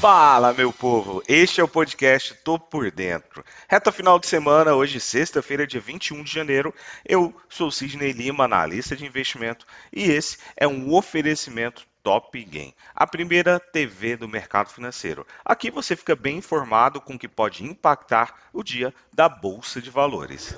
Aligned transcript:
Fala, 0.00 0.54
meu 0.54 0.72
povo! 0.72 1.22
Este 1.28 1.60
é 1.60 1.64
o 1.64 1.68
podcast 1.68 2.34
Tô 2.42 2.58
Por 2.58 2.90
Dentro. 2.90 3.44
Reta 3.68 3.92
final 3.92 4.18
de 4.18 4.26
semana, 4.26 4.74
hoje, 4.74 4.98
sexta-feira, 4.98 5.66
dia 5.66 5.78
21 5.78 6.22
de 6.22 6.32
janeiro. 6.32 6.74
Eu 7.04 7.34
sou 7.50 7.70
Sidney 7.70 8.12
Lima, 8.12 8.44
analista 8.44 8.96
de 8.96 9.04
investimento, 9.04 9.66
e 9.92 10.04
esse 10.04 10.38
é 10.56 10.66
um 10.66 10.94
oferecimento 10.94 11.86
Top 12.02 12.42
Game, 12.42 12.74
a 12.96 13.06
primeira 13.06 13.60
TV 13.60 14.16
do 14.16 14.26
mercado 14.26 14.70
financeiro. 14.70 15.26
Aqui 15.44 15.70
você 15.70 15.94
fica 15.94 16.16
bem 16.16 16.38
informado 16.38 16.98
com 16.98 17.12
o 17.12 17.18
que 17.18 17.28
pode 17.28 17.62
impactar 17.62 18.34
o 18.54 18.62
dia 18.62 18.94
da 19.12 19.28
Bolsa 19.28 19.82
de 19.82 19.90
Valores. 19.90 20.56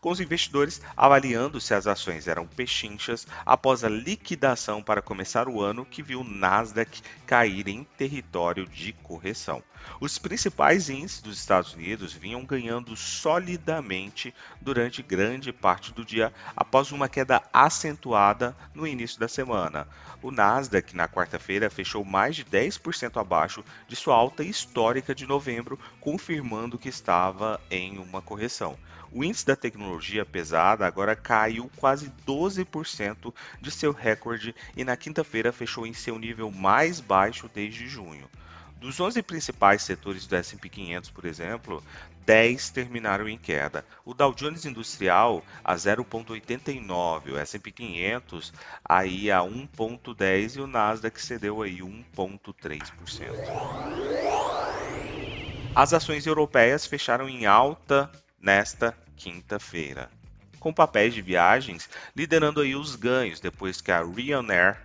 com 0.00 0.10
os 0.10 0.20
investidores 0.20 0.80
avaliando 0.96 1.60
se 1.60 1.74
as 1.74 1.86
ações 1.86 2.26
eram 2.26 2.46
pechinchas 2.46 3.26
após 3.44 3.84
a 3.84 3.88
liquidação 3.88 4.82
para 4.82 5.02
começar 5.02 5.48
o 5.48 5.60
ano 5.60 5.84
que 5.84 6.02
viu 6.02 6.20
o 6.20 6.24
Nasdaq 6.24 7.02
cair 7.26 7.68
em 7.68 7.84
território 7.96 8.66
de 8.66 8.92
correção. 8.92 9.62
Os 10.00 10.18
principais 10.18 10.88
índices 10.88 11.22
dos 11.22 11.38
Estados 11.38 11.74
Unidos 11.74 12.12
vinham 12.12 12.44
ganhando 12.44 12.96
solidamente 12.96 14.34
durante 14.60 15.02
grande 15.02 15.52
parte 15.52 15.92
do 15.92 16.04
dia 16.04 16.32
após 16.56 16.92
uma 16.92 17.08
queda 17.08 17.42
acentuada 17.52 18.56
no 18.74 18.86
início 18.86 19.18
da 19.18 19.28
semana. 19.28 19.88
O 20.22 20.30
Nasdaq 20.30 20.94
na 20.94 21.08
quarta-feira 21.08 21.70
fechou 21.70 22.04
mais 22.04 22.36
de 22.36 22.44
10% 22.44 23.18
abaixo 23.18 23.64
de 23.88 23.96
sua 23.96 24.14
alta 24.14 24.42
histórica 24.42 25.14
de 25.14 25.26
novembro, 25.26 25.78
confirmando 25.98 26.78
que 26.78 26.88
estava 26.88 27.60
em 27.70 27.98
uma 27.98 28.20
correção. 28.20 28.78
O 29.12 29.24
índice 29.24 29.44
da 29.44 29.56
tecnologia 29.56 30.24
pesada 30.24 30.86
agora 30.86 31.16
caiu 31.16 31.68
quase 31.76 32.12
12% 32.26 33.34
de 33.60 33.70
seu 33.70 33.92
recorde 33.92 34.54
e 34.76 34.84
na 34.84 34.96
quinta-feira 34.96 35.52
fechou 35.52 35.84
em 35.84 35.92
seu 35.92 36.16
nível 36.18 36.50
mais 36.50 37.00
baixo 37.00 37.50
desde 37.52 37.88
junho. 37.88 38.30
Dos 38.80 38.98
11 38.98 39.22
principais 39.22 39.82
setores 39.82 40.26
do 40.26 40.36
S&P 40.36 40.68
500, 40.68 41.10
por 41.10 41.26
exemplo, 41.26 41.84
10 42.24 42.70
terminaram 42.70 43.28
em 43.28 43.36
queda. 43.36 43.84
O 44.06 44.14
Dow 44.14 44.32
Jones 44.32 44.64
Industrial 44.64 45.44
a 45.62 45.74
0,89, 45.74 47.32
o 47.32 47.36
S&P 47.36 47.72
500 47.72 48.54
aí 48.82 49.30
a 49.30 49.40
1,10 49.40 50.56
e 50.56 50.60
o 50.60 50.66
Nasdaq 50.66 51.20
cedeu 51.20 51.60
aí 51.60 51.80
1,3%. 51.80 52.90
As 55.74 55.92
ações 55.92 56.26
europeias 56.26 56.86
fecharam 56.86 57.28
em 57.28 57.44
alta 57.46 58.10
nesta 58.40 58.96
quinta-feira, 59.16 60.10
com 60.58 60.72
papéis 60.72 61.12
de 61.12 61.20
viagens 61.20 61.88
liderando 62.16 62.60
aí 62.60 62.74
os 62.74 62.96
ganhos 62.96 63.40
depois 63.40 63.80
que 63.80 63.92
a 63.92 64.02
Ryanair 64.02 64.78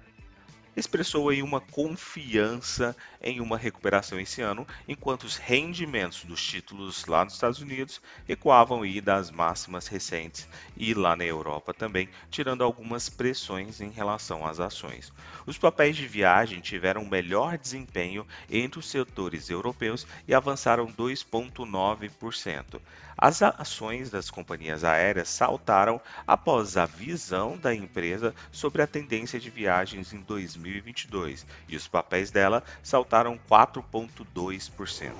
expressou 0.75 1.29
aí 1.29 1.41
uma 1.41 1.61
confiança 1.61 2.95
em 3.21 3.39
uma 3.39 3.57
recuperação 3.57 4.19
esse 4.19 4.41
ano, 4.41 4.67
enquanto 4.87 5.23
os 5.23 5.37
rendimentos 5.37 6.23
dos 6.25 6.45
títulos 6.45 7.05
lá 7.05 7.23
nos 7.23 7.33
Estados 7.33 7.61
Unidos 7.61 8.01
recuavam 8.27 8.81
aí 8.81 8.99
das 8.99 9.31
máximas 9.31 9.87
recentes 9.87 10.47
e 10.75 10.93
lá 10.93 11.15
na 11.15 11.23
Europa 11.23 11.73
também, 11.73 12.09
tirando 12.29 12.63
algumas 12.63 13.09
pressões 13.09 13.79
em 13.79 13.89
relação 13.89 14.45
às 14.45 14.59
ações. 14.59 15.11
Os 15.45 15.57
papéis 15.57 15.95
de 15.95 16.07
viagem 16.07 16.59
tiveram 16.59 17.05
melhor 17.05 17.57
desempenho 17.57 18.27
entre 18.49 18.79
os 18.79 18.89
setores 18.89 19.49
europeus 19.49 20.05
e 20.27 20.33
avançaram 20.33 20.87
2,9%. 20.87 22.81
As 23.17 23.41
ações 23.41 24.09
das 24.09 24.29
companhias 24.29 24.83
aéreas 24.83 25.29
saltaram 25.29 26.01
após 26.27 26.75
a 26.75 26.85
visão 26.85 27.57
da 27.57 27.73
empresa 27.73 28.35
sobre 28.51 28.81
a 28.81 28.87
tendência 28.87 29.39
de 29.39 29.49
viagens 29.49 30.11
em 30.11 30.21
2022 30.65 31.45
e 31.69 31.75
os 31.75 31.87
papéis 31.87 32.31
dela 32.31 32.63
saltaram 32.81 33.39
4,2%. 33.49 35.11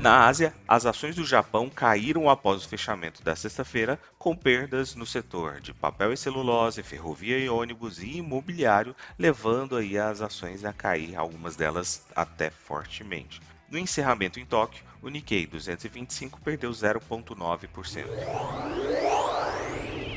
Na 0.00 0.26
Ásia, 0.26 0.54
as 0.66 0.86
ações 0.86 1.16
do 1.16 1.24
Japão 1.24 1.68
caíram 1.68 2.30
após 2.30 2.64
o 2.64 2.68
fechamento 2.68 3.20
da 3.20 3.34
sexta-feira, 3.34 3.98
com 4.16 4.36
perdas 4.36 4.94
no 4.94 5.04
setor 5.04 5.60
de 5.60 5.74
papel 5.74 6.12
e 6.12 6.16
celulose, 6.16 6.84
ferrovia 6.84 7.36
e 7.36 7.48
ônibus 7.48 7.98
e 7.98 8.18
imobiliário, 8.18 8.94
levando 9.18 9.76
aí 9.76 9.98
as 9.98 10.22
ações 10.22 10.64
a 10.64 10.72
cair, 10.72 11.16
algumas 11.16 11.56
delas 11.56 12.06
até 12.14 12.48
fortemente. 12.48 13.40
No 13.68 13.76
encerramento 13.76 14.38
em 14.38 14.46
Tóquio, 14.46 14.84
o 15.02 15.08
Nikkei 15.08 15.46
225 15.48 16.40
perdeu 16.42 16.70
0,9%. 16.70 18.06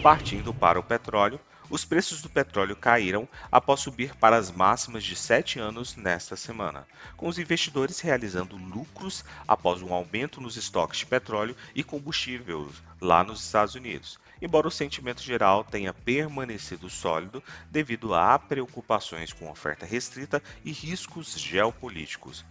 Partindo 0.04 0.54
para 0.54 0.80
o 0.80 0.84
petróleo, 0.84 1.40
os 1.72 1.86
preços 1.86 2.22
do 2.22 2.30
petróleo 2.30 2.76
caíram 2.76 3.28
após 3.50 3.80
subir 3.80 4.14
para 4.18 4.36
as 4.36 4.52
máximas 4.52 5.06
de 5.06 5.16
7 5.16 5.58
anos 5.58 5.96
nesta 5.96 6.36
semana, 6.36 6.86
com 7.16 7.30
os 7.30 7.40
investidores 7.40 8.02
realizando 8.02 8.58
lucros 8.58 9.24
após 9.48 9.82
um 9.82 9.94
aumento 9.94 10.42
nos 10.42 10.58
estoques 10.58 11.00
de 11.00 11.06
petróleo 11.06 11.56
e 11.74 11.82
combustíveis 11.82 12.84
lá 13.00 13.24
nos 13.24 13.46
Estados 13.46 13.74
Unidos, 13.74 14.20
embora 14.42 14.68
o 14.68 14.72
sentimento 14.72 15.24
geral 15.24 15.64
tenha 15.64 15.94
permanecido 15.94 16.90
sólido 16.90 17.42
devido 17.70 18.14
a 18.14 18.38
preocupações 18.38 19.32
com 19.32 19.50
oferta 19.50 19.86
restrita 19.86 20.44
e 20.66 20.74
riscos 20.74 21.40
geopolíticos. 21.40 22.44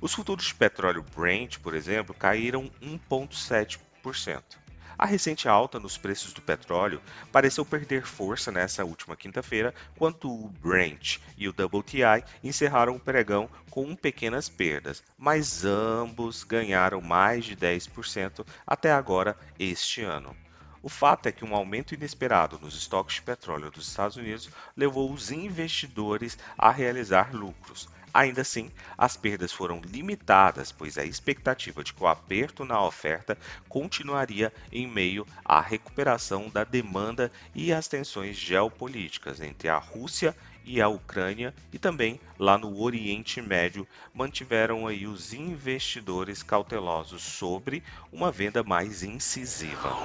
Os 0.00 0.14
futuros 0.14 0.46
de 0.46 0.54
petróleo 0.54 1.04
Brent, 1.16 1.58
por 1.58 1.74
exemplo, 1.74 2.14
caíram 2.14 2.70
1,7%. 2.80 4.60
A 5.02 5.06
recente 5.06 5.48
alta 5.48 5.80
nos 5.80 5.96
preços 5.96 6.34
do 6.34 6.42
petróleo 6.42 7.00
pareceu 7.32 7.64
perder 7.64 8.04
força 8.04 8.52
nessa 8.52 8.84
última 8.84 9.16
quinta-feira, 9.16 9.74
quando 9.96 10.30
o 10.30 10.50
Brent 10.50 11.16
e 11.38 11.48
o 11.48 11.52
WTI 11.52 12.22
encerraram 12.44 12.96
o 12.96 13.00
pregão 13.00 13.48
com 13.70 13.96
pequenas 13.96 14.50
perdas, 14.50 15.02
mas 15.16 15.64
ambos 15.64 16.44
ganharam 16.44 17.00
mais 17.00 17.46
de 17.46 17.56
10% 17.56 18.46
até 18.66 18.92
agora 18.92 19.38
este 19.58 20.02
ano. 20.02 20.36
O 20.82 20.88
fato 20.90 21.28
é 21.28 21.32
que 21.32 21.46
um 21.46 21.54
aumento 21.54 21.94
inesperado 21.94 22.58
nos 22.58 22.76
estoques 22.76 23.14
de 23.14 23.22
petróleo 23.22 23.70
dos 23.70 23.88
Estados 23.88 24.18
Unidos 24.18 24.50
levou 24.76 25.10
os 25.10 25.30
investidores 25.30 26.36
a 26.58 26.70
realizar 26.70 27.34
lucros, 27.34 27.88
Ainda 28.14 28.42
assim, 28.42 28.70
as 28.96 29.16
perdas 29.16 29.52
foram 29.52 29.80
limitadas, 29.80 30.70
pois 30.70 30.96
a 30.96 31.04
expectativa 31.04 31.82
de 31.82 31.92
que 31.92 32.02
o 32.02 32.06
aperto 32.06 32.64
na 32.64 32.80
oferta 32.84 33.36
continuaria 33.68 34.52
em 34.70 34.86
meio 34.86 35.26
à 35.44 35.60
recuperação 35.60 36.48
da 36.48 36.62
demanda 36.62 37.32
e 37.54 37.72
às 37.72 37.88
tensões 37.88 38.36
geopolíticas 38.36 39.40
entre 39.40 39.68
a 39.68 39.76
Rússia 39.78 40.36
e 40.64 40.80
a 40.80 40.86
Ucrânia 40.88 41.52
e 41.72 41.78
também 41.80 42.20
lá 42.38 42.56
no 42.56 42.80
Oriente 42.80 43.40
Médio 43.42 43.88
mantiveram 44.14 44.86
aí 44.86 45.04
os 45.06 45.32
investidores 45.32 46.42
cautelosos 46.44 47.22
sobre 47.22 47.82
uma 48.12 48.30
venda 48.30 48.62
mais 48.62 49.02
incisiva. 49.02 49.98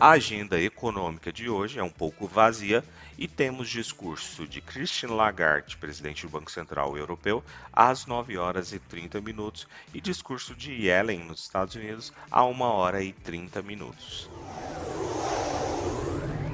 A 0.00 0.12
agenda 0.12 0.58
econômica 0.58 1.30
de 1.30 1.50
hoje 1.50 1.78
é 1.78 1.82
um 1.82 1.90
pouco 1.90 2.26
vazia 2.26 2.82
e 3.18 3.28
temos 3.28 3.68
discurso 3.68 4.48
de 4.48 4.58
Christine 4.62 5.12
Lagarde, 5.12 5.76
presidente 5.76 6.22
do 6.22 6.30
Banco 6.30 6.50
Central 6.50 6.96
Europeu, 6.96 7.44
às 7.70 8.06
9 8.06 8.38
horas 8.38 8.72
e 8.72 8.78
30 8.78 9.20
minutos 9.20 9.68
e 9.92 10.00
discurso 10.00 10.54
de 10.54 10.72
Yellen 10.72 11.26
nos 11.26 11.42
Estados 11.42 11.74
Unidos 11.74 12.14
a 12.30 12.42
1 12.42 12.60
hora 12.62 13.02
e 13.02 13.12
30 13.12 13.60
minutos. 13.60 14.30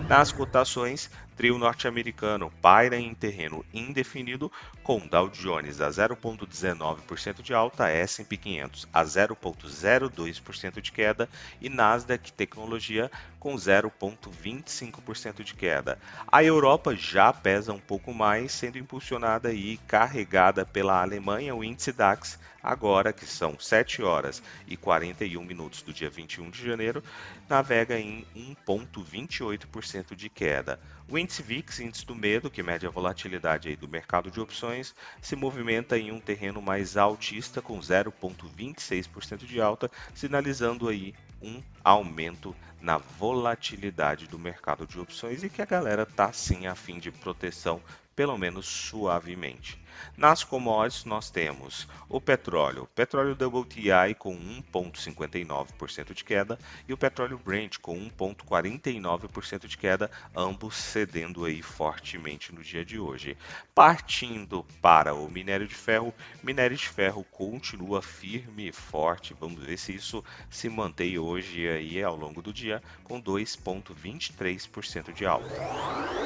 Nas 0.08 0.32
cotações, 0.32 1.08
trio 1.36 1.58
norte-americano 1.58 2.50
paira 2.62 2.98
em 2.98 3.14
terreno 3.14 3.64
indefinido, 3.72 4.50
com 4.82 5.06
Dow 5.06 5.28
Jones 5.28 5.80
a 5.80 5.88
0,19% 5.88 7.42
de 7.42 7.52
alta, 7.52 7.88
S&P 7.88 8.36
500 8.36 8.88
a 8.92 9.04
0,02% 9.04 10.80
de 10.80 10.90
queda 10.90 11.28
e 11.60 11.68
Nasdaq 11.68 12.32
Tecnologia 12.32 13.10
com 13.38 13.54
0,25% 13.54 15.42
de 15.42 15.54
queda. 15.54 15.98
A 16.26 16.42
Europa 16.42 16.96
já 16.96 17.32
pesa 17.32 17.72
um 17.72 17.78
pouco 17.78 18.14
mais, 18.14 18.52
sendo 18.52 18.78
impulsionada 18.78 19.52
e 19.52 19.76
carregada 19.86 20.64
pela 20.64 21.02
Alemanha, 21.02 21.54
o 21.54 21.62
índice 21.62 21.92
DAX 21.92 22.38
agora 22.66 23.12
que 23.12 23.24
são 23.24 23.56
7 23.56 24.02
horas 24.02 24.42
e 24.66 24.76
41 24.76 25.40
minutos 25.44 25.82
do 25.82 25.92
dia 25.92 26.10
21 26.10 26.50
de 26.50 26.66
janeiro, 26.66 27.00
navega 27.48 27.96
em 27.96 28.26
1,28% 28.66 30.16
de 30.16 30.28
queda. 30.28 30.80
O 31.08 31.16
índice 31.26 31.42
VIX, 31.42 31.80
índice 31.80 32.06
do 32.06 32.14
medo, 32.14 32.48
que 32.48 32.62
mede 32.62 32.86
a 32.86 32.90
volatilidade 32.90 33.68
aí 33.68 33.74
do 33.74 33.88
mercado 33.88 34.30
de 34.30 34.40
opções, 34.40 34.94
se 35.20 35.34
movimenta 35.34 35.98
em 35.98 36.12
um 36.12 36.20
terreno 36.20 36.62
mais 36.62 36.96
altista 36.96 37.60
com 37.60 37.80
0,26% 37.80 39.44
de 39.44 39.60
alta, 39.60 39.90
sinalizando 40.14 40.88
aí 40.88 41.12
um 41.42 41.60
aumento 41.82 42.54
na 42.80 42.98
volatilidade 42.98 44.28
do 44.28 44.38
mercado 44.38 44.86
de 44.86 45.00
opções 45.00 45.42
e 45.42 45.50
que 45.50 45.60
a 45.60 45.66
galera 45.66 46.06
tá 46.06 46.32
sim 46.32 46.68
a 46.68 46.76
fim 46.76 47.00
de 47.00 47.10
proteção 47.10 47.82
pelo 48.16 48.38
menos 48.38 48.66
suavemente. 48.66 49.78
Nas 50.16 50.42
commodities 50.42 51.04
nós 51.04 51.30
temos 51.30 51.86
o 52.08 52.20
petróleo, 52.20 52.88
petróleo 52.94 53.32
WTI 53.32 54.14
com 54.18 54.34
1,59% 54.72 56.14
de 56.14 56.24
queda 56.24 56.58
e 56.88 56.92
o 56.92 56.96
petróleo 56.96 57.38
Brent 57.38 57.78
com 57.78 57.98
1,49% 58.10 59.66
de 59.66 59.76
queda, 59.76 60.10
ambos 60.34 60.76
cedendo 60.76 61.44
aí 61.44 61.62
fortemente 61.62 62.54
no 62.54 62.62
dia 62.62 62.84
de 62.84 62.98
hoje. 62.98 63.36
Partindo 63.74 64.64
para 64.80 65.14
o 65.14 65.30
minério 65.30 65.66
de 65.66 65.74
ferro, 65.74 66.14
minério 66.42 66.76
de 66.76 66.88
ferro 66.88 67.24
continua 67.24 68.00
firme 68.00 68.68
e 68.68 68.72
forte. 68.72 69.34
Vamos 69.38 69.62
ver 69.62 69.78
se 69.78 69.94
isso 69.94 70.24
se 70.48 70.68
mantém 70.68 71.18
hoje 71.18 71.68
aí 71.68 72.02
ao 72.02 72.16
longo 72.16 72.40
do 72.40 72.52
dia 72.52 72.82
com 73.04 73.20
2,23% 73.20 75.12
de 75.12 75.26
alta. 75.26 76.25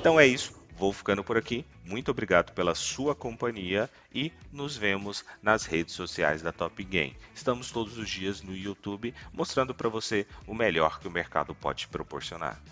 Então 0.00 0.18
é 0.18 0.26
isso. 0.26 0.56
Vou 0.76 0.92
ficando 0.92 1.24
por 1.24 1.36
aqui. 1.36 1.66
Muito 1.84 2.12
obrigado 2.12 2.52
pela 2.52 2.72
sua 2.72 3.12
companhia 3.12 3.90
e 4.14 4.32
nos 4.52 4.76
vemos 4.76 5.24
nas 5.42 5.64
redes 5.64 5.92
sociais 5.94 6.40
da 6.40 6.52
Top 6.52 6.82
Game. 6.84 7.16
Estamos 7.34 7.72
todos 7.72 7.98
os 7.98 8.08
dias 8.08 8.40
no 8.40 8.56
YouTube 8.56 9.12
mostrando 9.32 9.74
para 9.74 9.88
você 9.88 10.24
o 10.46 10.54
melhor 10.54 11.00
que 11.00 11.08
o 11.08 11.10
mercado 11.10 11.52
pode 11.52 11.88
proporcionar. 11.88 12.62